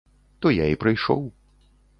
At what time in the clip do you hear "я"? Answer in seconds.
0.55-0.65